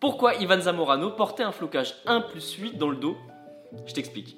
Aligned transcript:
Pourquoi 0.00 0.34
Ivan 0.36 0.62
Zamorano 0.62 1.10
portait 1.10 1.42
un 1.42 1.52
flocage 1.52 1.94
1 2.06 2.22
plus 2.22 2.54
8 2.54 2.78
dans 2.78 2.88
le 2.88 2.96
dos? 2.96 3.18
Je 3.86 3.92
t'explique. 3.92 4.34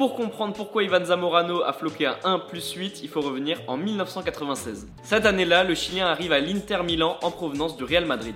Pour 0.00 0.16
comprendre 0.16 0.54
pourquoi 0.54 0.82
Ivan 0.82 1.04
Zamorano 1.04 1.62
a 1.62 1.74
floqué 1.74 2.06
un 2.06 2.16
1 2.24 2.38
plus 2.38 2.72
8, 2.72 3.00
il 3.02 3.10
faut 3.10 3.20
revenir 3.20 3.60
en 3.66 3.76
1996. 3.76 4.88
Cette 5.02 5.26
année-là, 5.26 5.62
le 5.62 5.74
Chilien 5.74 6.06
arrive 6.06 6.32
à 6.32 6.40
l'Inter 6.40 6.78
Milan 6.82 7.18
en 7.20 7.30
provenance 7.30 7.76
du 7.76 7.84
Real 7.84 8.06
Madrid. 8.06 8.34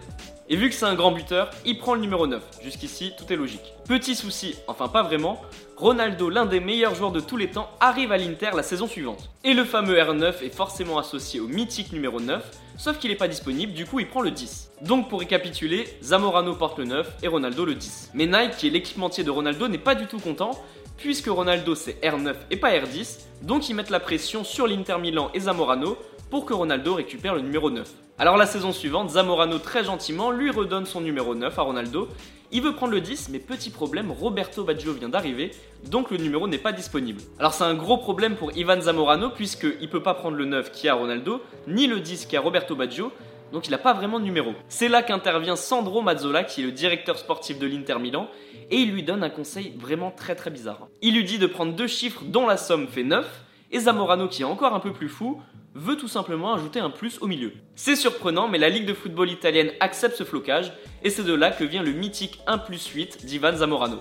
Et 0.51 0.57
vu 0.57 0.69
que 0.69 0.75
c'est 0.75 0.85
un 0.85 0.95
grand 0.95 1.13
buteur, 1.13 1.49
il 1.65 1.79
prend 1.79 1.95
le 1.95 2.03
numéro 2.03 2.27
9. 2.27 2.43
Jusqu'ici, 2.63 3.15
tout 3.17 3.33
est 3.33 3.37
logique. 3.37 3.73
Petit 3.89 4.15
souci, 4.15 4.57
enfin 4.67 4.89
pas 4.89 5.03
vraiment, 5.03 5.41
Ronaldo, 5.79 6.29
l'un 6.29 6.45
des 6.45 6.61
meilleurs 6.61 6.95
joueurs 6.95 7.13
de 7.13 7.21
tous 7.21 7.39
les 7.39 7.49
temps, 7.49 7.71
arrive 7.81 8.13
à 8.13 8.19
l'Inter 8.19 8.51
la 8.55 8.63
saison 8.63 8.87
suivante. 8.87 9.31
Et 9.43 9.55
le 9.55 9.65
fameux 9.65 9.97
R9 9.97 10.43
est 10.43 10.55
forcément 10.55 10.99
associé 10.99 11.41
au 11.41 11.47
mythique 11.47 11.95
numéro 11.95 12.21
9, 12.21 12.45
sauf 12.77 12.99
qu'il 12.99 13.11
n'est 13.11 13.17
pas 13.17 13.27
disponible, 13.27 13.73
du 13.73 13.87
coup 13.87 14.01
il 14.01 14.07
prend 14.07 14.21
le 14.21 14.33
10. 14.33 14.71
Donc 14.83 15.09
pour 15.09 15.21
récapituler, 15.21 15.89
Zamorano 16.03 16.57
porte 16.57 16.79
le 16.79 16.85
9 16.85 17.11
et 17.23 17.29
Ronaldo 17.29 17.65
le 17.65 17.75
10. 17.75 18.11
Mais 18.13 18.27
Nike, 18.27 18.59
qui 18.59 18.67
est 18.67 18.71
l'équipementier 18.71 19.25
de 19.25 19.31
Ronaldo, 19.31 19.67
n'est 19.67 19.79
pas 19.79 19.95
du 19.95 20.07
tout 20.07 20.19
content, 20.19 20.51
puisque 20.97 21.29
Ronaldo 21.29 21.75
c'est 21.75 22.01
R9 22.03 22.35
et 22.51 22.57
pas 22.57 22.73
R10, 22.73 23.21
donc 23.43 23.69
ils 23.69 23.75
mettent 23.75 23.91
la 23.91 24.01
pression 24.01 24.45
sur 24.45 24.67
l'Inter 24.67 24.99
Milan 25.01 25.31
et 25.35 25.41
Zamorano 25.41 25.97
pour 26.31 26.45
que 26.45 26.55
Ronaldo 26.55 26.95
récupère 26.95 27.35
le 27.35 27.41
numéro 27.41 27.71
9. 27.71 27.89
Alors 28.19 28.37
la 28.37 28.47
saison 28.47 28.73
suivante, 28.73 29.11
Zamorano 29.11 29.59
très 29.59 29.85
gentiment 29.85 30.31
lui 30.31 30.51
redonne 30.51 30.87
son 30.87 31.01
numéro 31.01 31.35
9 31.35 31.59
à 31.59 31.63
Ronaldo. 31.63 32.09
Il 32.53 32.63
veut 32.63 32.75
prendre 32.75 32.93
le 32.93 33.01
10, 33.01 33.31
mais 33.31 33.41
petit 33.41 33.71
problème, 33.71 34.13
Roberto 34.13 34.63
Baggio 34.63 34.93
vient 34.93 35.09
d'arriver, 35.09 35.51
donc 35.91 36.13
le 36.13 36.19
numéro 36.19 36.47
n'est 36.47 36.59
pas 36.59 36.71
disponible. 36.71 37.21
Alors 37.41 37.53
c'est 37.53 37.65
un 37.65 37.75
gros 37.75 37.99
problème 37.99 38.37
pour 38.37 38.57
Ivan 38.57 38.81
Zamorano, 38.81 39.31
puisqu'il 39.31 39.91
peut 39.91 40.03
pas 40.03 40.15
prendre 40.15 40.37
le 40.37 40.45
9 40.45 40.71
qui 40.71 40.89
a 40.89 40.95
Ronaldo, 40.95 41.41
ni 41.67 41.89
le 41.89 41.99
10 41.99 42.27
qui 42.27 42.37
a 42.37 42.41
Roberto 42.41 42.77
Baggio, 42.77 43.11
donc 43.55 43.69
il 43.69 43.71
n'a 43.71 43.79
pas 43.79 43.93
vraiment 43.93 44.19
de 44.19 44.25
numéro. 44.25 44.53
C'est 44.69 44.89
là 44.89 45.05
qu'intervient 45.05 45.55
Sandro 45.55 46.03
Mazzola, 46.03 46.43
qui 46.43 46.61
est 46.61 46.65
le 46.65 46.73
directeur 46.73 47.17
sportif 47.17 47.61
de 47.61 47.67
l'Inter 47.69 48.01
Milan, 48.01 48.29
et 48.69 48.79
il 48.79 48.91
lui 48.91 49.05
donne 49.05 49.23
un 49.23 49.31
conseil 49.31 49.73
vraiment 49.79 50.11
très 50.11 50.35
très 50.35 50.51
bizarre. 50.51 50.89
Il 51.03 51.15
lui 51.15 51.23
dit 51.23 51.39
de 51.39 51.47
prendre 51.47 51.73
deux 51.73 51.87
chiffres 51.87 52.23
dont 52.25 52.49
la 52.49 52.57
somme 52.57 52.89
fait 52.89 53.05
9, 53.05 53.25
et 53.71 53.79
Zamorano, 53.79 54.27
qui 54.27 54.43
est 54.43 54.45
encore 54.45 54.75
un 54.75 54.81
peu 54.81 54.93
plus 54.93 55.09
fou, 55.09 55.41
veut 55.75 55.97
tout 55.97 56.09
simplement 56.09 56.53
ajouter 56.53 56.81
un 56.81 56.91
plus 56.91 57.23
au 57.23 57.29
milieu. 57.29 57.53
C'est 57.77 57.95
surprenant, 57.95 58.49
mais 58.49 58.59
la 58.59 58.69
Ligue 58.69 58.87
de 58.87 58.95
football 58.95 59.31
italienne 59.31 59.71
accepte 59.79 60.17
ce 60.17 60.25
flocage, 60.25 60.73
et 61.05 61.11
c'est 61.11 61.23
de 61.23 61.33
là 61.33 61.53
que 61.53 61.63
vient 61.63 61.85
le 61.85 61.93
mythique 61.93 62.41
1 62.49 62.59
plus 62.59 62.85
8 62.89 63.25
d'Ivan 63.25 63.55
Zamorano. 63.55 64.01